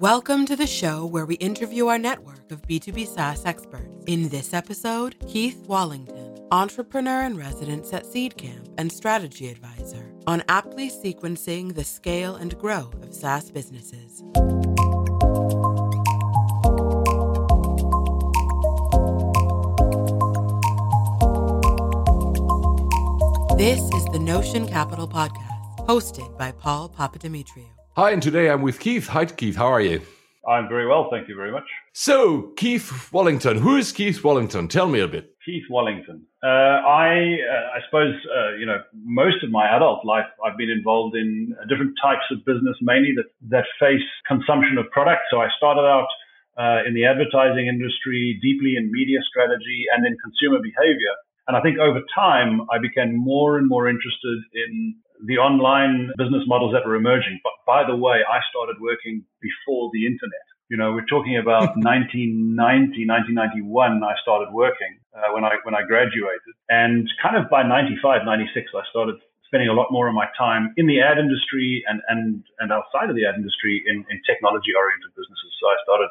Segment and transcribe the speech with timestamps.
[0.00, 4.04] Welcome to the show where we interview our network of B2B SaaS experts.
[4.06, 10.90] In this episode, Keith Wallington, entrepreneur in residence at Seedcamp and strategy advisor, on aptly
[10.90, 14.22] sequencing the scale and growth of SaaS businesses.
[23.56, 27.75] This is the Notion Capital Podcast, hosted by Paul Papadimitriou.
[27.96, 29.08] Hi, and today I'm with Keith.
[29.08, 29.56] Hi, Keith.
[29.56, 30.02] How are you?
[30.46, 31.64] I'm very well, thank you very much.
[31.94, 33.56] So, Keith Wallington.
[33.56, 34.68] Who is Keith Wallington?
[34.68, 35.32] Tell me a bit.
[35.46, 36.26] Keith Wallington.
[36.44, 40.68] Uh, I, uh, I suppose, uh, you know, most of my adult life, I've been
[40.68, 45.24] involved in different types of business, mainly that, that face consumption of products.
[45.30, 46.08] So I started out
[46.60, 51.16] uh, in the advertising industry, deeply in media strategy and in consumer behavior.
[51.48, 56.44] And I think over time, I became more and more interested in the online business
[56.46, 57.40] models that were emerging.
[57.42, 60.44] But by the way, I started working before the internet.
[60.68, 64.02] You know, we're talking about 1990, 1991.
[64.02, 68.70] I started working uh, when I when I graduated, and kind of by 95, 96,
[68.74, 72.42] I started spending a lot more of my time in the ad industry and and
[72.58, 75.52] and outside of the ad industry in, in technology oriented businesses.
[75.62, 76.10] So I started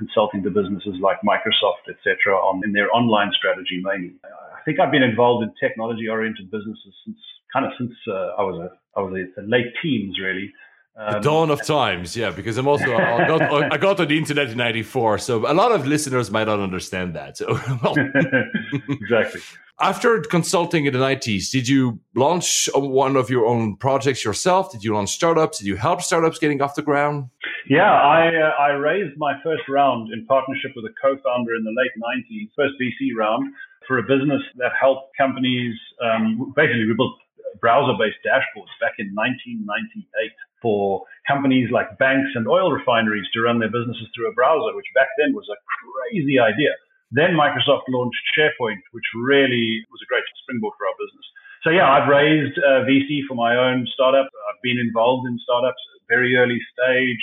[0.00, 4.14] consulting to businesses like Microsoft, etc., on in their online strategy mainly.
[4.24, 7.18] I think I've been involved in technology oriented businesses since
[7.52, 10.52] kind of since uh, I was a I was a, a late teens really.
[10.96, 14.18] Um, the dawn of times, yeah, because I'm also I got, I got on the
[14.18, 17.36] internet in '94, so a lot of listeners might not understand that.
[17.38, 17.46] So
[18.88, 19.40] exactly.
[19.80, 24.70] After consulting in the 90s, did you launch one of your own projects yourself?
[24.72, 25.58] Did you launch startups?
[25.58, 27.30] Did you help startups getting off the ground?
[27.66, 31.72] Yeah, I uh, I raised my first round in partnership with a co-founder in the
[31.72, 33.54] late 90s, first VC round
[33.88, 35.72] for a business that helped companies.
[36.04, 37.16] Um, basically, we built
[37.60, 40.04] browser-based dashboards back in 1998
[40.60, 44.92] for companies like banks and oil refineries to run their businesses through a browser, which
[44.94, 46.76] back then was a crazy idea.
[47.10, 51.26] Then Microsoft launched SharePoint, which really was a great springboard for our business.
[51.66, 54.30] So yeah, I've raised uh, VC for my own startup.
[54.48, 57.20] I've been involved in startups at very early stage.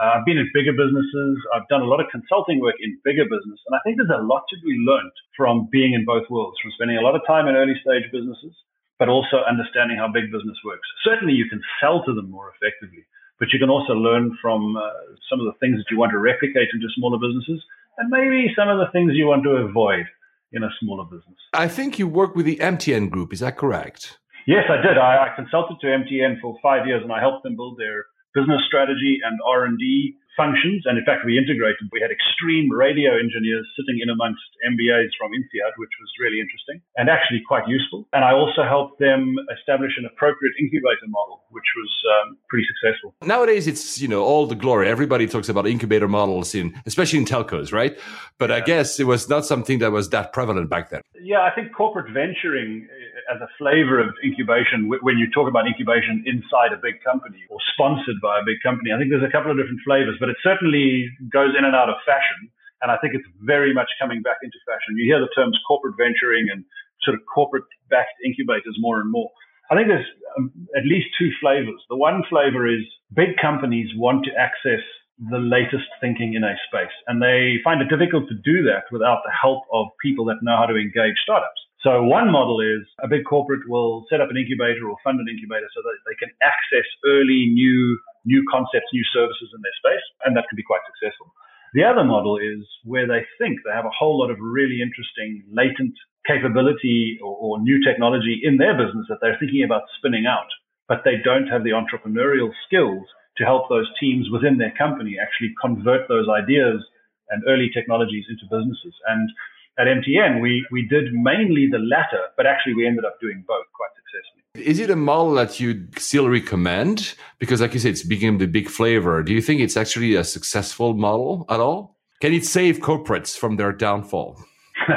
[0.00, 1.38] Uh, I've been in bigger businesses.
[1.54, 3.60] I've done a lot of consulting work in bigger business.
[3.68, 6.72] And I think there's a lot to be learned from being in both worlds, from
[6.74, 8.52] spending a lot of time in early stage businesses
[8.98, 10.88] but also understanding how big business works.
[11.04, 13.04] Certainly, you can sell to them more effectively,
[13.38, 14.80] but you can also learn from uh,
[15.28, 17.60] some of the things that you want to replicate into smaller businesses
[17.98, 20.06] and maybe some of the things you want to avoid
[20.52, 21.36] in a smaller business.
[21.52, 23.32] I think you work with the MTN group.
[23.32, 24.18] Is that correct?
[24.46, 24.96] Yes, I did.
[24.96, 28.06] I, I consulted to MTN for five years and I helped them build their
[28.36, 30.84] business strategy and R&D functions.
[30.84, 31.88] And in fact, we integrated.
[31.90, 36.84] We had extreme radio engineers sitting in amongst MBAs from INSEAD, which was really interesting
[36.96, 38.06] and actually quite useful.
[38.12, 43.16] And I also helped them establish an appropriate incubator model, which was um, pretty successful.
[43.24, 44.88] Nowadays, it's you know all the glory.
[44.88, 47.98] Everybody talks about incubator models in, especially in telcos, right?
[48.38, 48.56] But yeah.
[48.56, 51.00] I guess it was not something that was that prevalent back then.
[51.22, 52.86] Yeah, I think corporate venturing
[53.32, 57.58] as a flavor of incubation, when you talk about incubation inside a big company or
[57.74, 60.36] sponsored by a big company, I think there's a couple of different flavors, but it
[60.42, 62.50] certainly goes in and out of fashion.
[62.82, 64.96] And I think it's very much coming back into fashion.
[64.96, 66.64] You hear the terms corporate venturing and
[67.02, 69.30] sort of corporate backed incubators more and more.
[69.70, 70.06] I think there's
[70.38, 71.80] um, at least two flavors.
[71.88, 72.84] The one flavor is
[73.14, 74.84] big companies want to access
[75.18, 79.22] the latest thinking in a space, and they find it difficult to do that without
[79.24, 81.65] the help of people that know how to engage startups.
[81.84, 85.28] So one model is a big corporate will set up an incubator or fund an
[85.28, 90.02] incubator so that they can access early new new concepts, new services in their space,
[90.24, 91.30] and that can be quite successful.
[91.74, 95.44] The other model is where they think they have a whole lot of really interesting
[95.52, 95.94] latent
[96.26, 100.50] capability or, or new technology in their business that they're thinking about spinning out,
[100.88, 105.52] but they don't have the entrepreneurial skills to help those teams within their company actually
[105.60, 106.82] convert those ideas
[107.30, 108.94] and early technologies into businesses.
[109.06, 109.30] And
[109.78, 113.66] at MTN, we, we did mainly the latter, but actually we ended up doing both
[113.74, 114.70] quite successfully.
[114.70, 117.14] Is it a model that you still recommend?
[117.38, 119.22] Because, like you said, it's become the big flavor.
[119.22, 121.98] Do you think it's actually a successful model at all?
[122.22, 124.42] Can it save corporates from their downfall?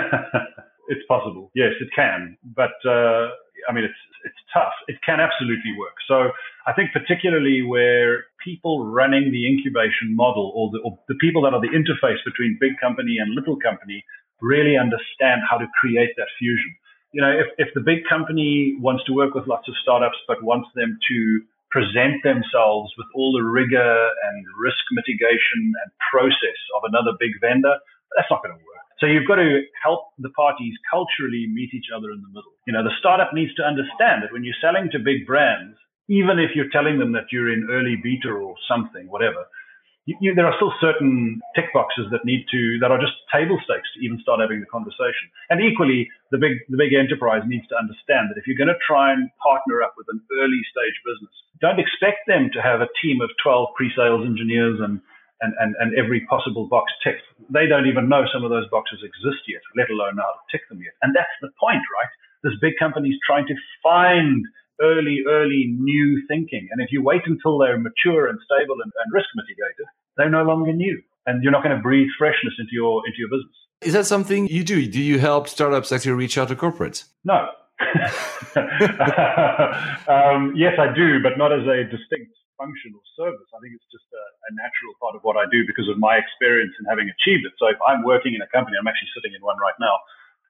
[0.88, 1.52] it's possible.
[1.54, 2.38] Yes, it can.
[2.56, 3.28] But uh,
[3.68, 4.74] I mean, it's it's tough.
[4.88, 5.96] It can absolutely work.
[6.08, 6.32] So
[6.68, 11.54] I think particularly where people running the incubation model or the, or the people that
[11.54, 14.04] are the interface between big company and little company
[14.42, 16.76] really understand how to create that fusion.
[17.12, 20.44] You know, if, if the big company wants to work with lots of startups, but
[20.44, 21.42] wants them to
[21.72, 27.74] present themselves with all the rigor and risk mitigation and process of another big vendor,
[28.16, 28.86] that's not going to work.
[29.00, 32.52] So you've got to help the parties culturally meet each other in the middle.
[32.68, 35.78] You know, the startup needs to understand that when you're selling to big brands,
[36.10, 39.46] even if you're telling them that you're in early beta or something, whatever,
[40.06, 43.60] you, you, there are still certain tick boxes that need to that are just table
[43.64, 45.30] stakes to even start having the conversation.
[45.50, 48.82] And equally, the big the big enterprise needs to understand that if you're going to
[48.86, 52.90] try and partner up with an early stage business, don't expect them to have a
[53.02, 55.02] team of 12 pre-sales engineers and
[55.42, 57.24] and, and, and every possible box ticked.
[57.48, 60.46] They don't even know some of those boxes exist yet, let alone know how to
[60.52, 60.92] tick them yet.
[61.02, 62.12] And that's the point, right?
[62.44, 64.44] This big company's trying to find
[64.82, 66.68] early, early new thinking.
[66.72, 69.86] And if you wait until they're mature and stable and, and risk mitigated,
[70.18, 71.02] they're no longer new.
[71.26, 73.56] And you're not going to breathe freshness into your into your business.
[73.82, 74.88] Is that something you do?
[74.88, 77.06] Do you help startups actually reach out to corporates?
[77.24, 77.50] No.
[80.12, 83.48] um, yes, I do, but not as a distinct function or service.
[83.56, 86.20] I think it's just a, a, natural part of what I do because of my
[86.20, 87.56] experience in having achieved it.
[87.56, 89.96] So if I'm working in a company, I'm actually sitting in one right now,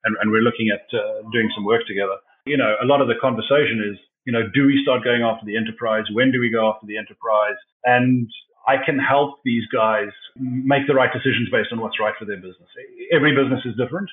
[0.10, 2.18] and, and we're looking at uh, doing some work together.
[2.50, 5.46] You know, a lot of the conversation is you know, do we start going after
[5.46, 6.06] the enterprise?
[6.12, 7.58] When do we go after the enterprise?
[7.84, 8.28] And
[8.68, 12.38] I can help these guys make the right decisions based on what's right for their
[12.38, 12.70] business.
[13.12, 14.10] Every business is different,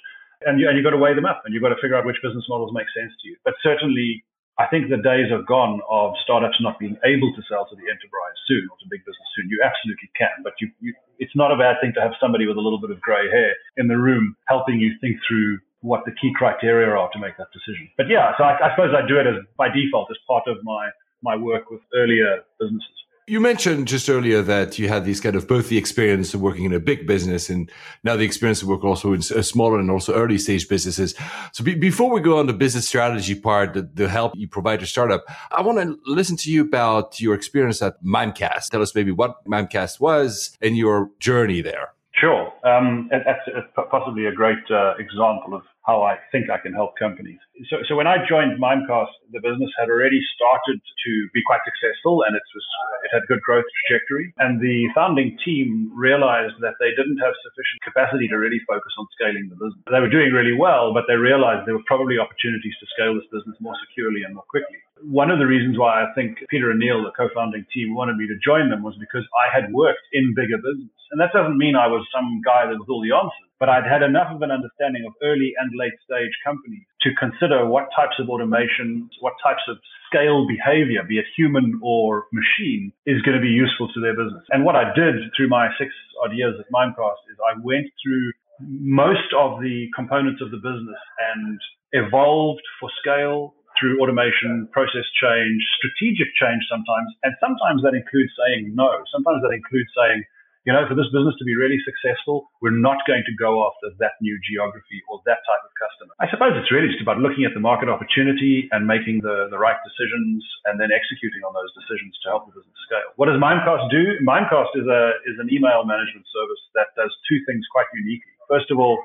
[0.47, 2.07] and you and you've got to weigh them up, and you've got to figure out
[2.07, 3.37] which business models make sense to you.
[3.45, 4.25] But certainly,
[4.57, 7.93] I think the days are gone of startups not being able to sell to the
[7.93, 9.53] enterprise soon or to big business soon.
[9.53, 12.57] You absolutely can, but you, you, it's not a bad thing to have somebody with
[12.57, 16.13] a little bit of grey hair in the room helping you think through what the
[16.21, 17.89] key criteria are to make that decision.
[17.97, 20.57] But yeah, so I, I suppose I do it as by default as part of
[20.63, 20.91] my
[21.23, 22.97] my work with earlier businesses.
[23.29, 26.65] You mentioned just earlier that you had these kind of both the experience of working
[26.65, 27.69] in a big business and
[28.05, 31.17] now the experience of work also in smaller and also early stage businesses.
[31.53, 34.79] So be, before we go on the business strategy part, the, the help you provide
[34.79, 38.69] to startup, I want to listen to you about your experience at Mimecast.
[38.69, 41.95] Tell us maybe what Mimecast was and your journey there.
[42.15, 42.53] Sure.
[42.65, 47.39] Um, that's possibly a great uh, example of how I think I can help companies.
[47.71, 52.27] So, so when I joined Mimecast, the business had already started to be quite successful
[52.27, 52.67] and it was,
[53.07, 54.35] it had good growth trajectory.
[54.43, 59.07] And the founding team realized that they didn't have sufficient capacity to really focus on
[59.15, 59.87] scaling the business.
[59.87, 63.31] They were doing really well, but they realized there were probably opportunities to scale this
[63.31, 64.83] business more securely and more quickly.
[65.03, 68.27] One of the reasons why I think Peter and Neil, the co-founding team, wanted me
[68.27, 70.93] to join them was because I had worked in bigger business.
[71.13, 73.87] And that doesn't mean I was some guy that was all the answers, but I'd
[73.87, 78.19] had enough of an understanding of early and late stage companies to consider what types
[78.19, 79.77] of automation, what types of
[80.09, 84.43] scale behavior, be it human or machine, is going to be useful to their business.
[84.51, 85.93] And what I did through my six
[86.25, 91.01] odd years at Mimecast is I went through most of the components of the business
[91.37, 91.61] and
[91.93, 97.09] evolved for scale through automation, process change, strategic change sometimes.
[97.23, 98.91] And sometimes that includes saying no.
[99.13, 100.25] Sometimes that includes saying,
[100.67, 103.95] you know, for this business to be really successful, we're not going to go after
[104.03, 106.11] that new geography or that type of customer.
[106.19, 109.63] I suppose it's really just about looking at the market opportunity and making the, the
[109.63, 113.15] right decisions and then executing on those decisions to help the business scale.
[113.15, 114.19] What does Mimecast do?
[114.27, 118.35] Mimecast is a is an email management service that does two things quite uniquely.
[118.51, 118.99] First of all,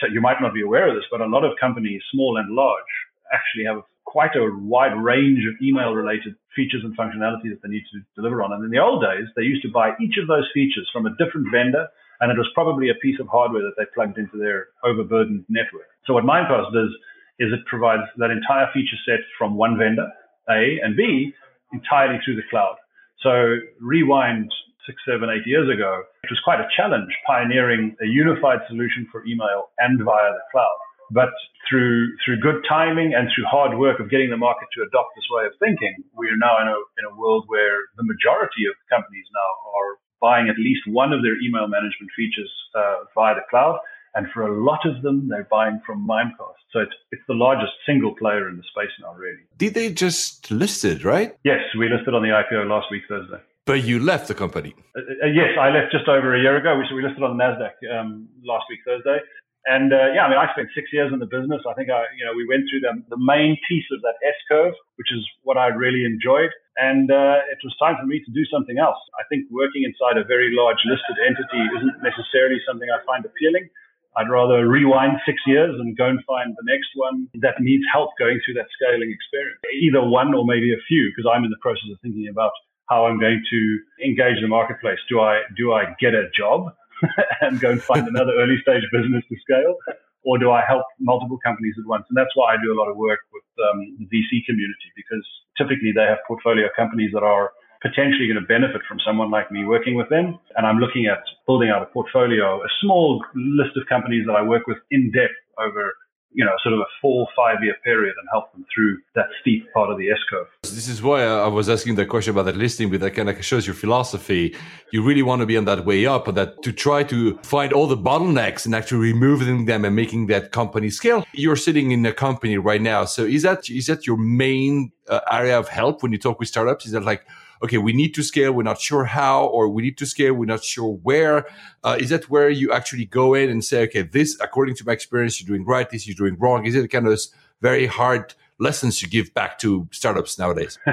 [0.00, 2.48] so you might not be aware of this, but a lot of companies, small and
[2.56, 2.92] large,
[3.32, 7.84] actually have quite a wide range of email related features and functionality that they need
[7.90, 8.52] to deliver on.
[8.52, 11.16] And in the old days, they used to buy each of those features from a
[11.16, 11.88] different vendor,
[12.20, 15.88] and it was probably a piece of hardware that they plugged into their overburdened network.
[16.04, 16.92] So what Mimecast does
[17.40, 20.12] is it provides that entire feature set from one vendor,
[20.50, 21.32] A, and B,
[21.72, 22.76] entirely through the cloud.
[23.24, 24.52] So rewind
[24.84, 29.24] six, seven, eight years ago, it was quite a challenge pioneering a unified solution for
[29.24, 30.76] email and via the cloud.
[31.12, 31.36] But
[31.68, 35.28] through through good timing and through hard work of getting the market to adopt this
[35.30, 38.74] way of thinking, we are now in a in a world where the majority of
[38.88, 43.42] companies now are buying at least one of their email management features uh, via the
[43.50, 43.78] cloud.
[44.14, 46.60] And for a lot of them, they're buying from Mimecast.
[46.70, 49.40] So it's, it's the largest single player in the space now, really.
[49.56, 51.34] Did they just listed, right?
[51.44, 53.40] Yes, we listed on the IPO last week, Thursday.
[53.64, 54.74] But you left the company.
[54.96, 56.76] Uh, uh, yes, I left just over a year ago.
[56.76, 59.18] We, so we listed on the Nasdaq um, last week Thursday,
[59.64, 61.62] and uh, yeah, I mean, I spent six years in the business.
[61.70, 64.34] I think I, you know, we went through the, the main piece of that S
[64.50, 66.50] curve, which is what I really enjoyed.
[66.74, 68.98] And uh, it was time for me to do something else.
[69.20, 73.70] I think working inside a very large listed entity isn't necessarily something I find appealing.
[74.16, 78.10] I'd rather rewind six years and go and find the next one that needs help
[78.18, 79.62] going through that scaling experience.
[79.80, 82.52] Either one or maybe a few, because I'm in the process of thinking about
[82.90, 83.60] how I'm going to
[84.04, 85.00] engage the marketplace.
[85.08, 86.74] Do I do I get a job?
[87.40, 89.76] and go and find another early stage business to scale?
[90.24, 92.06] Or do I help multiple companies at once?
[92.08, 95.26] And that's why I do a lot of work with um, the VC community because
[95.58, 97.50] typically they have portfolio companies that are
[97.82, 100.38] potentially going to benefit from someone like me working with them.
[100.56, 104.42] And I'm looking at building out a portfolio, a small list of companies that I
[104.42, 105.92] work with in depth over
[106.34, 109.70] you know, sort of a four, five year period and help them through that steep
[109.72, 110.46] part of the S curve.
[110.62, 113.44] This is why I was asking the question about that listing, but that kind of
[113.44, 114.54] shows your philosophy.
[114.92, 117.72] You really want to be on that way up and that to try to find
[117.72, 121.24] all the bottlenecks and actually removing them and making that company scale.
[121.32, 123.04] You're sitting in a company right now.
[123.04, 126.48] So is that, is that your main uh, area of help when you talk with
[126.48, 126.86] startups?
[126.86, 127.24] Is that like,
[127.62, 130.46] okay, we need to scale, we're not sure how, or we need to scale, we're
[130.46, 131.46] not sure where.
[131.84, 134.92] Uh, is that where you actually go in and say, okay, this, according to my
[134.92, 136.66] experience, you're doing right, this you're doing wrong?
[136.66, 137.20] Is it kind of
[137.60, 140.78] very hard lessons you give back to startups nowadays?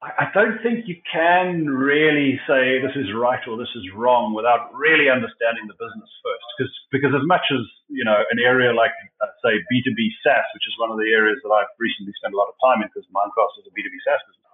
[0.00, 4.72] I don't think you can really say this is right or this is wrong without
[4.72, 6.46] really understanding the business first.
[6.56, 7.60] Because because as much as
[7.92, 11.36] you know an area like uh, say B2B SaaS, which is one of the areas
[11.44, 14.24] that I've recently spent a lot of time in, because Mimecast is a B2B SaaS
[14.24, 14.49] business,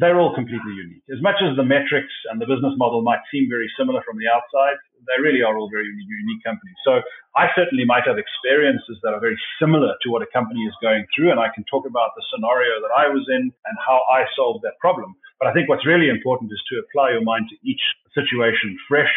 [0.00, 1.04] they're all completely unique.
[1.12, 4.26] As much as the metrics and the business model might seem very similar from the
[4.28, 6.76] outside, they really are all very unique companies.
[6.84, 7.00] So
[7.36, 11.06] I certainly might have experiences that are very similar to what a company is going
[11.14, 14.24] through, and I can talk about the scenario that I was in and how I
[14.34, 15.14] solved that problem.
[15.38, 17.82] But I think what's really important is to apply your mind to each
[18.16, 19.12] situation fresh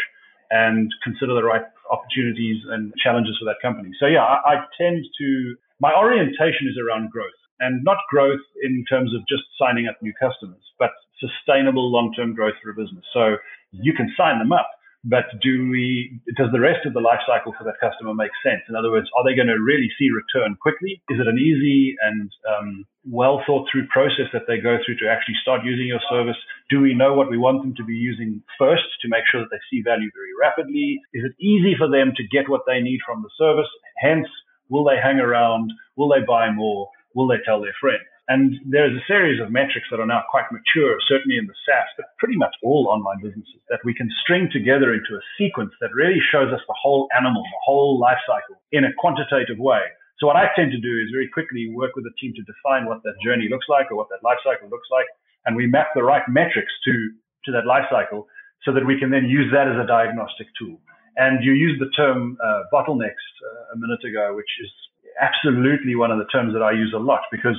[0.52, 3.90] and consider the right opportunities and challenges for that company.
[4.00, 8.86] So yeah, I, I tend to my orientation is around growth and not growth in
[8.90, 13.04] terms of just signing up new customers, but sustainable long-term growth for a business.
[13.14, 13.36] So
[13.72, 14.70] you can sign them up,
[15.04, 18.64] but do we, does the rest of the life cycle for that customer make sense?
[18.68, 21.02] In other words, are they going to really see return quickly?
[21.08, 25.08] Is it an easy and um, well thought through process that they go through to
[25.08, 26.36] actually start using your service?
[26.70, 29.52] Do we know what we want them to be using first to make sure that
[29.52, 31.00] they see value very rapidly?
[31.14, 33.72] Is it easy for them to get what they need from the service?
[34.04, 34.28] Hence,
[34.68, 35.72] will they hang around?
[35.96, 36.92] Will they buy more?
[37.16, 38.06] Will they tell their friends?
[38.30, 41.90] And there's a series of metrics that are now quite mature, certainly in the SaaS,
[41.98, 45.98] but pretty much all online businesses that we can string together into a sequence that
[45.98, 49.82] really shows us the whole animal, the whole life cycle in a quantitative way.
[50.22, 52.86] So what I tend to do is very quickly work with a team to define
[52.86, 55.10] what that journey looks like or what that life cycle looks like.
[55.50, 56.94] And we map the right metrics to,
[57.46, 58.28] to that life cycle
[58.62, 60.78] so that we can then use that as a diagnostic tool.
[61.16, 64.70] And you used the term uh, bottlenecks uh, a minute ago, which is
[65.22, 67.56] absolutely one of the terms that I use a lot because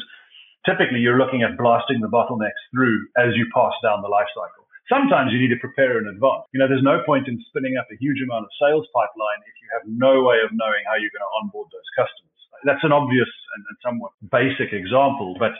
[0.67, 4.67] typically you're looking at blasting the bottlenecks through as you pass down the life cycle.
[4.90, 6.50] Sometimes you need to prepare in advance.
[6.50, 9.55] You know, there's no point in spinning up a huge amount of sales pipeline if
[9.62, 12.38] you have no way of knowing how you're going to onboard those customers.
[12.67, 15.55] That's an obvious and, somewhat basic example, but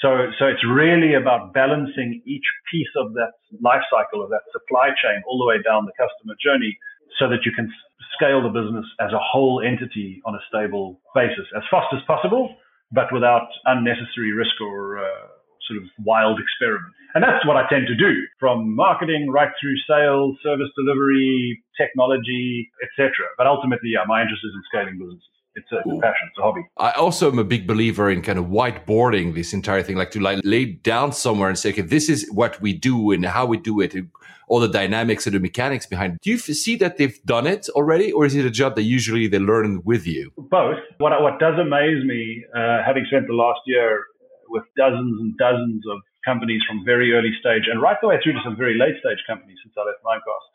[0.00, 3.32] so, so it's really about balancing each piece of that
[3.64, 6.76] life cycle of that supply chain all the way down the customer journey
[7.18, 7.72] so that you can
[8.14, 12.56] scale the business as a whole entity on a stable basis as fast as possible,
[12.92, 15.28] but without unnecessary risk or uh,
[15.68, 16.92] sort of wild experiment.
[17.14, 22.68] And that's what I tend to do from marketing right through sales, service delivery, technology,
[22.84, 23.12] etc.
[23.38, 26.38] But ultimately, yeah, my interest is in scaling businesses it's a, it's a, passion, it's
[26.38, 26.62] a hobby.
[26.76, 30.20] I also am a big believer in kind of whiteboarding this entire thing, like to
[30.20, 33.56] like lay down somewhere and say, okay, this is what we do and how we
[33.56, 34.10] do it, and
[34.48, 36.20] all the dynamics and the mechanics behind it.
[36.20, 39.26] Do you see that they've done it already, or is it a job that usually
[39.26, 40.30] they learn with you?
[40.36, 40.78] Both.
[40.98, 44.04] What what does amaze me, uh, having spent the last year
[44.48, 48.32] with dozens and dozens of companies from very early stage and right the way through
[48.34, 50.46] to some very late stage companies since I left Mimecast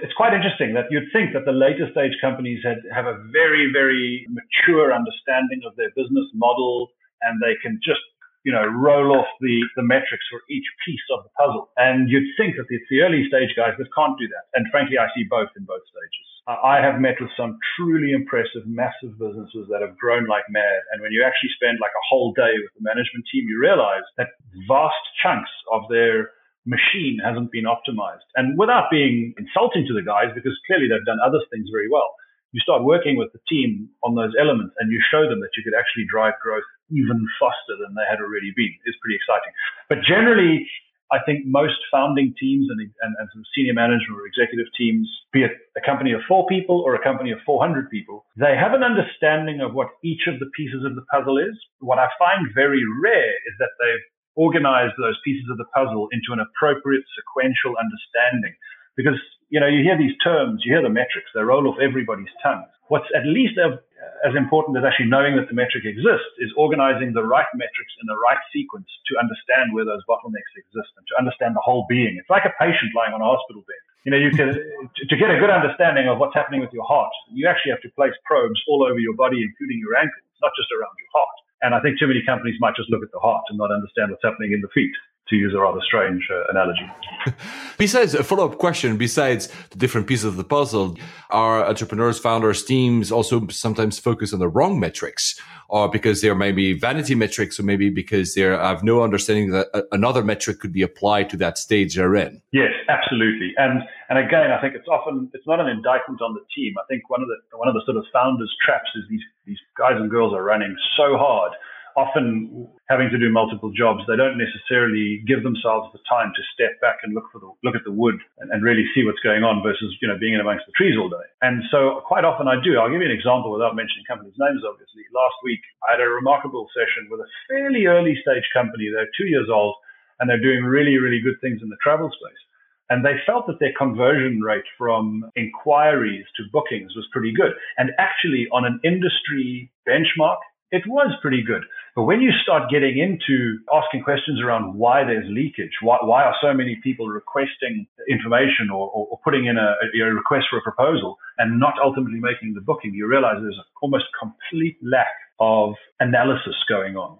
[0.00, 3.70] it's quite interesting that you'd think that the later stage companies had, have a very,
[3.72, 8.02] very mature understanding of their business model and they can just,
[8.44, 11.72] you know, roll off the, the metrics for each piece of the puzzle.
[11.76, 14.44] And you'd think that it's the early stage guys that can't do that.
[14.54, 16.26] And frankly, I see both in both stages.
[16.46, 20.78] I have met with some truly impressive, massive businesses that have grown like mad.
[20.94, 24.06] And when you actually spend like a whole day with the management team, you realize
[24.14, 24.38] that
[24.70, 26.30] vast chunks of their
[26.66, 28.26] machine hasn't been optimized.
[28.34, 32.10] And without being insulting to the guys, because clearly they've done other things very well,
[32.52, 35.62] you start working with the team on those elements and you show them that you
[35.62, 38.74] could actually drive growth even faster than they had already been.
[38.84, 39.52] It's pretty exciting.
[39.88, 40.66] But generally,
[41.12, 45.46] I think most founding teams and, and, and some senior management or executive teams, be
[45.46, 48.82] it a company of four people or a company of 400 people, they have an
[48.82, 51.54] understanding of what each of the pieces of the puzzle is.
[51.78, 54.06] What I find very rare is that they've
[54.36, 58.54] organize those pieces of the puzzle into an appropriate sequential understanding.
[58.94, 59.16] Because,
[59.48, 62.64] you know, you hear these terms, you hear the metrics, they roll off everybody's tongue.
[62.88, 67.24] What's at least as important as actually knowing that the metric exists is organizing the
[67.26, 71.58] right metrics in the right sequence to understand where those bottlenecks exist and to understand
[71.58, 72.14] the whole being.
[72.14, 73.82] It's like a patient lying on a hospital bed.
[74.06, 77.10] You know, you can, to get a good understanding of what's happening with your heart,
[77.34, 80.70] you actually have to place probes all over your body, including your ankles, not just
[80.70, 83.44] around your heart And I think too many companies might just look at the heart
[83.48, 84.92] and not understand what's happening in the feet
[85.28, 86.88] to use a rather strange uh, analogy.
[87.78, 90.96] besides, a follow up question, besides the different pieces of the puzzle,
[91.30, 95.40] are entrepreneurs, founders, teams also sometimes focus on the wrong metrics?
[95.68, 100.22] Or because they're maybe vanity metrics, or maybe because they have no understanding that another
[100.22, 102.40] metric could be applied to that stage they're in.
[102.52, 103.52] Yes, absolutely.
[103.56, 106.74] And and again, I think it's often it's not an indictment on the team.
[106.78, 109.60] I think one of the one of the sort of founders' traps is these these
[109.76, 111.52] guys and girls are running so hard
[111.96, 116.76] often having to do multiple jobs, they don't necessarily give themselves the time to step
[116.84, 119.42] back and look for the look at the wood and, and, really see what's going
[119.42, 121.26] on versus you know being in amongst the trees all day.
[121.40, 122.76] And so quite often I do.
[122.76, 124.60] I'll give you an example without mentioning companies' names.
[124.62, 128.92] Obviously, last week I had a remarkable session with a fairly early stage company.
[128.92, 129.74] They're two years old
[130.20, 132.42] and they're doing really really good things in the travel space.
[132.88, 137.52] And they felt that their conversion rate from inquiries to bookings was pretty good.
[137.78, 140.38] And actually, on an industry benchmark,
[140.72, 141.62] it was pretty good.
[141.94, 146.34] But when you start getting into asking questions around why there's leakage, why, why are
[146.42, 150.62] so many people requesting information or, or, or putting in a, a, request for a
[150.62, 156.54] proposal and not ultimately making the booking, you realize there's almost complete lack of analysis
[156.68, 157.18] going on.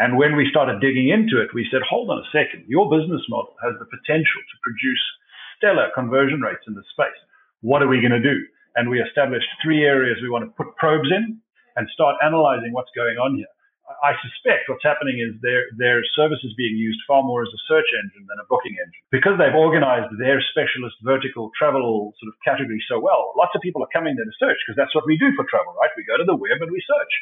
[0.00, 3.20] And when we started digging into it, we said, hold on a second, your business
[3.28, 5.04] model has the potential to produce
[5.60, 7.20] stellar conversion rates in this space.
[7.60, 8.40] What are we going to do?
[8.80, 11.36] And we established three areas we want to put probes in
[11.76, 13.52] and start analyzing what's going on here.
[14.00, 17.60] I suspect what's happening is their their service is being used far more as a
[17.66, 22.38] search engine than a booking engine because they've organized their specialist vertical travel sort of
[22.46, 23.34] category so well.
[23.34, 25.74] Lots of people are coming there to search because that's what we do for travel,
[25.74, 25.90] right?
[25.98, 27.12] We go to the web and we search.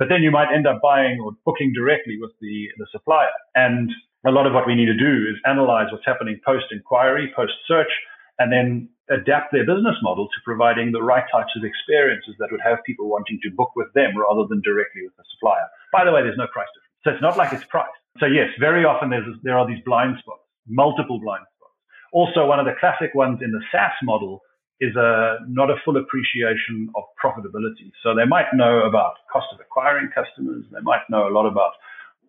[0.00, 3.36] But then you might end up buying or booking directly with the the supplier.
[3.54, 3.92] And
[4.26, 7.52] a lot of what we need to do is analyze what's happening post inquiry, post
[7.68, 7.92] search,
[8.40, 12.64] and then adapt their business model to providing the right types of experiences that would
[12.64, 15.68] have people wanting to book with them rather than directly with the supplier.
[15.92, 16.96] By the way, there's no price difference.
[17.04, 17.92] So it's not like it's price.
[18.18, 21.76] So yes, very often there are these blind spots, multiple blind spots.
[22.12, 24.40] Also, one of the classic ones in the SaaS model
[24.80, 27.92] is a not a full appreciation of profitability.
[28.02, 30.64] So they might know about cost of acquiring customers.
[30.72, 31.72] They might know a lot about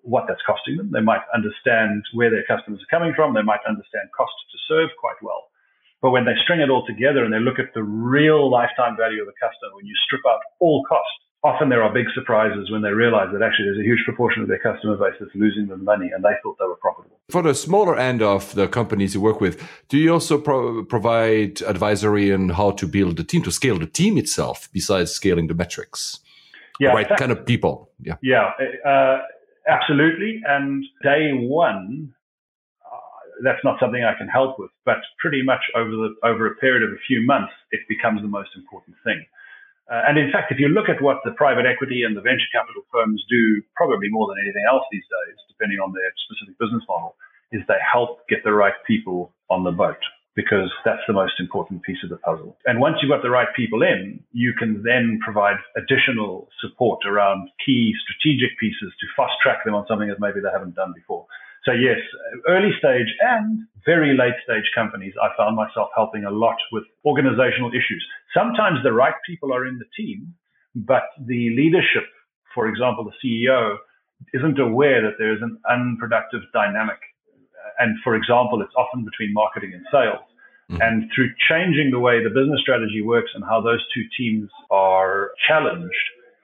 [0.04, 0.92] what that's costing them.
[0.92, 3.34] They might understand where their customers are coming from.
[3.34, 5.48] They might understand cost to serve quite well.
[6.02, 9.22] But when they string it all together and they look at the real lifetime value
[9.22, 12.82] of the customer, when you strip out all costs, often there are big surprises when
[12.82, 15.84] they realize that actually there's a huge proportion of their customer base that's losing them
[15.84, 17.20] money and they thought they were profitable.
[17.30, 21.62] For the smaller end of the companies you work with, do you also pro- provide
[21.62, 25.54] advisory on how to build the team, to scale the team itself, besides scaling the
[25.54, 26.20] metrics?
[26.80, 27.92] Yeah, right kind of people.
[28.02, 28.16] Yeah.
[28.22, 28.52] Yeah,
[28.86, 29.20] uh,
[29.68, 30.42] absolutely.
[30.48, 32.14] And day one,
[33.44, 34.72] that's not something I can help with.
[34.86, 38.28] But pretty much over the over a period of a few months, it becomes the
[38.28, 39.26] most important thing.
[39.90, 42.48] Uh, and in fact, if you look at what the private equity and the venture
[42.54, 46.84] capital firms do, probably more than anything else these days, depending on their specific business
[46.88, 47.16] model,
[47.52, 50.00] is they help get the right people on the boat
[50.36, 52.56] because that's the most important piece of the puzzle.
[52.66, 57.50] And once you've got the right people in, you can then provide additional support around
[57.66, 61.26] key strategic pieces to fast track them on something that maybe they haven't done before.
[61.66, 62.00] So yes,
[62.48, 67.70] early stage and very late stage companies, I found myself helping a lot with organizational
[67.70, 68.04] issues.
[68.34, 70.34] Sometimes the right people are in the team,
[70.76, 72.06] but the leadership,
[72.56, 73.78] for example, the CEO,
[74.34, 77.00] isn't aware that there is an unproductive dynamic.
[77.80, 80.26] And for example, it's often between marketing and sales.
[80.70, 80.82] Mm-hmm.
[80.82, 85.32] And through changing the way the business strategy works and how those two teams are
[85.48, 85.94] challenged,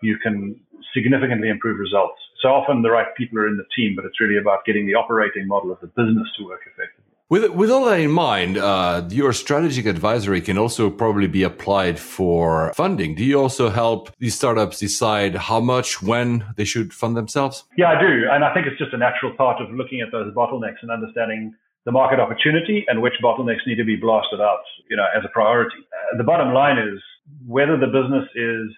[0.01, 0.59] you can
[0.93, 2.19] significantly improve results.
[2.41, 4.95] So often the right people are in the team, but it's really about getting the
[4.95, 7.03] operating model of the business to work effectively.
[7.29, 11.99] With, with all that in mind, uh, your strategic advisory can also probably be applied
[11.99, 13.15] for funding.
[13.15, 17.65] Do you also help these startups decide how much, when they should fund themselves?
[17.75, 18.29] Yeah, I do.
[18.31, 21.53] And I think it's just a natural part of looking at those bottlenecks and understanding
[21.83, 25.29] the market opportunity and which bottlenecks need to be blasted out, you know, as a
[25.29, 25.77] priority.
[25.91, 26.99] Uh, the bottom line is
[27.45, 28.71] whether the business is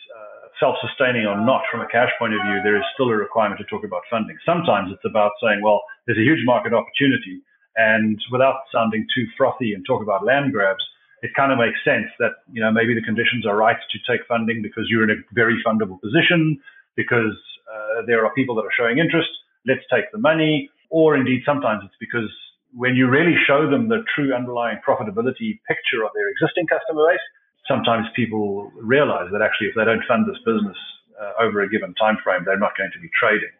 [0.60, 3.65] self-sustaining or not from a cash point of view, there is still a requirement to
[3.65, 4.38] talk about funding.
[4.45, 7.41] Sometimes it's about saying, well, there's a huge market opportunity.
[7.76, 10.84] And without sounding too frothy and talk about land grabs,
[11.22, 14.26] it kind of makes sense that, you know, maybe the conditions are right to take
[14.28, 16.60] funding because you're in a very fundable position,
[16.95, 17.36] because
[17.72, 19.30] uh, there are people that are showing interest.
[19.67, 20.69] Let's take the money.
[20.89, 22.32] Or indeed, sometimes it's because
[22.74, 27.26] when you really show them the true underlying profitability picture of their existing customer base,
[27.69, 30.75] sometimes people realize that actually if they don't fund this business
[31.21, 33.53] uh, over a given time frame, they're not going to be trading.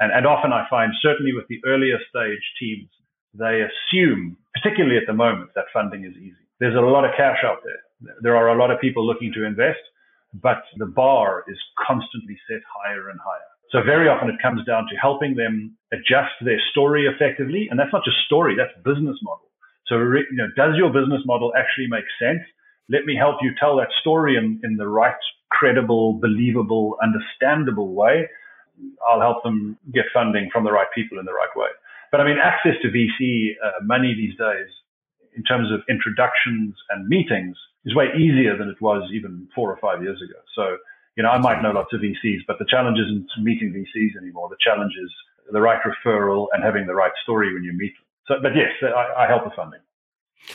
[0.00, 2.88] And, and often I find, certainly with the earlier stage teams,
[3.34, 6.44] they assume, particularly at the moment, that funding is easy.
[6.60, 8.12] There's a lot of cash out there.
[8.22, 9.80] There are a lot of people looking to invest,
[10.34, 13.50] but the bar is constantly set higher and higher.
[13.70, 17.68] So very often it comes down to helping them adjust their story effectively.
[17.70, 19.48] And that's not just story, that's business model.
[19.86, 22.44] So, you know, does your business model actually make sense?
[22.88, 25.14] Let me help you tell that story in, in the right,
[25.50, 28.28] credible, believable, understandable way.
[29.08, 31.68] I'll help them get funding from the right people in the right way.
[32.10, 34.68] But I mean, access to VC uh, money these days,
[35.36, 39.78] in terms of introductions and meetings, is way easier than it was even four or
[39.80, 40.40] five years ago.
[40.54, 40.78] So,
[41.16, 44.48] you know, I might know lots of VCs, but the challenge isn't meeting VCs anymore.
[44.48, 45.10] The challenge is
[45.52, 48.04] the right referral and having the right story when you meet them.
[48.26, 49.80] So, but yes, I, I help with funding.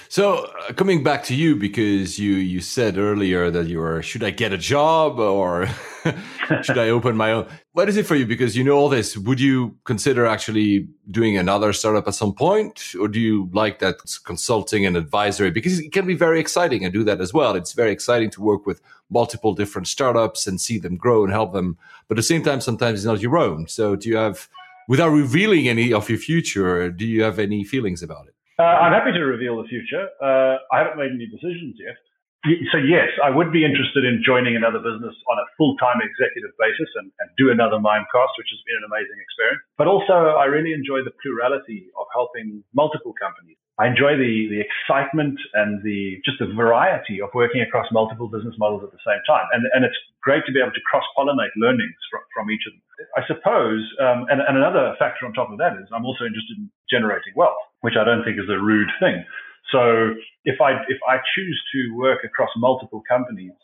[0.10, 4.24] So uh, coming back to you, because you you said earlier that you were, should
[4.24, 5.68] I get a job or
[6.62, 7.48] should I open my own?
[7.74, 8.26] What is it for you?
[8.26, 9.18] Because you know all this.
[9.18, 13.96] Would you consider actually doing another startup at some point, or do you like that
[14.26, 15.52] consulting and advisory?
[15.52, 17.56] Because it can be very exciting and do that as well.
[17.56, 21.54] It's very exciting to work with multiple different startups and see them grow and help
[21.54, 21.78] them.
[22.08, 23.68] But at the same time, sometimes it's not your own.
[23.68, 24.50] So do you have,
[24.88, 28.34] without revealing any of your future, do you have any feelings about it?
[28.60, 30.10] Uh, I'm happy to reveal the future.
[30.22, 31.98] Uh, I haven't made any decisions yet.
[32.44, 36.92] So yes, I would be interested in joining another business on a full-time executive basis
[37.00, 39.64] and, and do another Mimecast, which has been an amazing experience.
[39.80, 43.56] But also, I really enjoy the plurality of helping multiple companies.
[43.80, 48.54] I enjoy the the excitement and the just the variety of working across multiple business
[48.60, 51.98] models at the same time, and and it's great to be able to cross-pollinate learnings
[52.12, 52.84] from, from each of them.
[53.18, 56.54] I suppose, um, and, and another factor on top of that is I'm also interested
[56.62, 59.28] in generating wealth, which I don't think is a rude thing.
[59.72, 60.16] So
[60.48, 63.56] if I if I choose to work across multiple companies,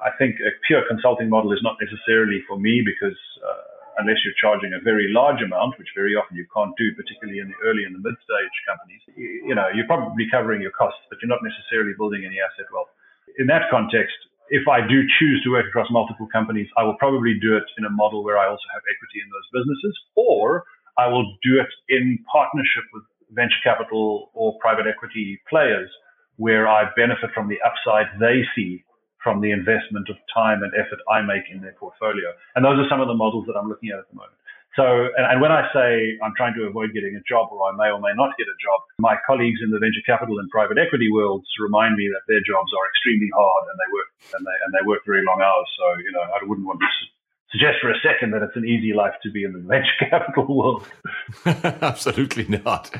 [0.00, 4.36] I think a pure consulting model is not necessarily for me because uh, unless you're
[4.40, 7.84] charging a very large amount, which very often you can't do, particularly in the early
[7.84, 11.32] and the mid stage companies, you, you know you're probably covering your costs, but you're
[11.32, 12.88] not necessarily building any asset wealth.
[13.36, 14.16] In that context,
[14.48, 17.84] if I do choose to work across multiple companies, I will probably do it in
[17.84, 20.64] a model where I also have equity in those businesses, or
[20.96, 25.90] I will do it in partnership with venture capital or private equity players
[26.36, 28.84] where I benefit from the upside they see
[29.22, 32.30] from the investment of time and effort I make in their portfolio.
[32.54, 34.38] And those are some of the models that I'm looking at at the moment.
[34.76, 34.84] So,
[35.16, 37.88] and, and, when I say I'm trying to avoid getting a job or I may
[37.88, 41.08] or may not get a job, my colleagues in the venture capital and private equity
[41.08, 44.70] worlds remind me that their jobs are extremely hard and they work and they and
[44.76, 45.64] they work very long hours.
[45.80, 46.88] So, you know, I wouldn't want to
[47.56, 50.46] suggest for a second that it's an easy life to be in the venture capital
[50.46, 50.86] world.
[51.82, 52.90] Absolutely not.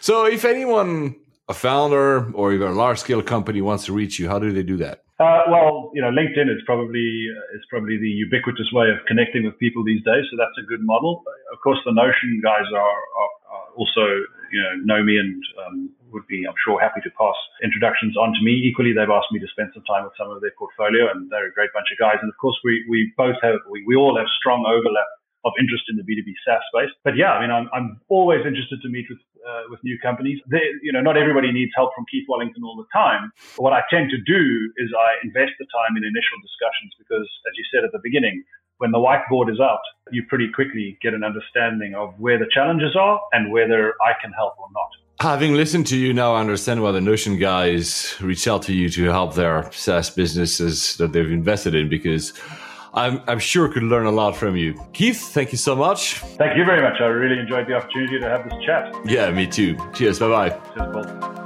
[0.00, 1.16] So, if anyone,
[1.48, 4.62] a founder or even a large scale company, wants to reach you, how do they
[4.62, 5.02] do that?
[5.20, 9.44] Uh, well, you know, LinkedIn is probably uh, is probably the ubiquitous way of connecting
[9.44, 10.24] with people these days.
[10.30, 11.22] So that's a good model.
[11.52, 14.04] Of course, the Notion guys are, are, are also
[14.52, 18.32] you know know me and um, would be, I'm sure, happy to pass introductions on
[18.32, 18.54] to me.
[18.62, 21.50] Equally, they've asked me to spend some time with some of their portfolio, and they're
[21.50, 22.22] a great bunch of guys.
[22.22, 25.10] And of course, we we both have we, we all have strong overlap
[25.44, 26.92] of interest in the B2B SaaS space.
[27.04, 30.40] But yeah, I mean, I'm, I'm always interested to meet with uh, with new companies.
[30.48, 33.28] They, you know, not everybody needs help from Keith Wallington all the time.
[33.56, 34.40] But what I tend to do
[34.80, 38.42] is I invest the time in initial discussions because, as you said at the beginning,
[38.78, 42.96] when the whiteboard is out, you pretty quickly get an understanding of where the challenges
[42.96, 45.03] are and whether I can help or not.
[45.20, 48.88] Having listened to you now, I understand why the Notion guys reach out to you
[48.90, 52.32] to help their SaaS businesses that they've invested in because
[52.92, 54.74] I'm, I'm sure could learn a lot from you.
[54.92, 56.18] Keith, thank you so much.
[56.18, 57.00] Thank you very much.
[57.00, 58.94] I really enjoyed the opportunity to have this chat.
[59.04, 59.76] Yeah, me too.
[59.94, 60.18] Cheers.
[60.18, 60.50] Bye bye.
[60.50, 61.43] Cheers, Paul.